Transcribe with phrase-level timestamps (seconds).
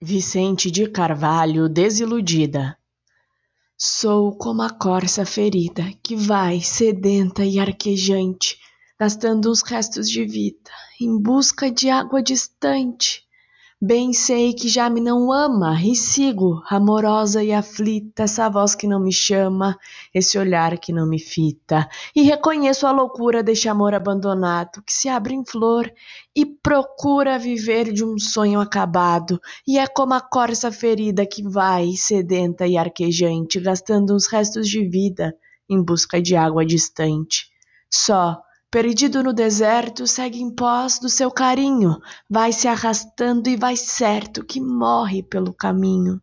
[0.00, 2.78] Vicente de Carvalho, desiludida.
[3.76, 8.60] Sou como a corça ferida que vai sedenta e arquejante,
[8.96, 13.27] gastando os restos de vida em busca de água distante.
[13.80, 18.88] Bem sei que já me não ama e sigo, amorosa e aflita, essa voz que
[18.88, 19.78] não me chama,
[20.12, 21.88] esse olhar que não me fita.
[22.12, 25.88] E reconheço a loucura deste amor abandonado que se abre em flor
[26.34, 29.40] e procura viver de um sonho acabado.
[29.64, 34.88] E é como a corça ferida que vai, sedenta e arquejante, gastando os restos de
[34.88, 35.32] vida
[35.70, 37.46] em busca de água distante.
[37.88, 43.76] Só Perdido no deserto, segue em pós do seu carinho, vai se arrastando e vai
[43.76, 46.20] certo que morre pelo caminho.